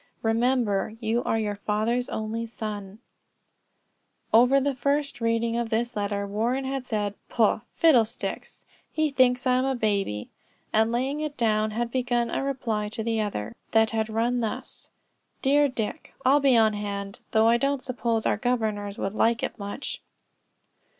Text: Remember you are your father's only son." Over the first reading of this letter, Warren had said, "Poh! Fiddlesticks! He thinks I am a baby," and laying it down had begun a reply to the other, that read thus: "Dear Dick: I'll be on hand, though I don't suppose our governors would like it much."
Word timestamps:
Remember 0.23 0.95
you 0.99 1.21
are 1.25 1.37
your 1.37 1.57
father's 1.57 2.09
only 2.09 2.47
son." 2.47 2.97
Over 4.33 4.59
the 4.59 4.73
first 4.73 5.21
reading 5.21 5.55
of 5.57 5.69
this 5.69 5.95
letter, 5.95 6.25
Warren 6.25 6.63
had 6.65 6.87
said, 6.87 7.13
"Poh! 7.29 7.61
Fiddlesticks! 7.75 8.65
He 8.91 9.11
thinks 9.11 9.45
I 9.45 9.57
am 9.59 9.65
a 9.65 9.75
baby," 9.75 10.31
and 10.73 10.91
laying 10.91 11.19
it 11.19 11.37
down 11.37 11.69
had 11.69 11.91
begun 11.91 12.31
a 12.31 12.43
reply 12.43 12.89
to 12.89 13.03
the 13.03 13.21
other, 13.21 13.53
that 13.73 13.93
read 14.09 14.41
thus: 14.41 14.89
"Dear 15.43 15.67
Dick: 15.67 16.15
I'll 16.25 16.39
be 16.39 16.57
on 16.57 16.73
hand, 16.73 17.19
though 17.29 17.47
I 17.47 17.57
don't 17.57 17.83
suppose 17.83 18.25
our 18.25 18.37
governors 18.37 18.97
would 18.97 19.13
like 19.13 19.43
it 19.43 19.59
much." 19.59 20.01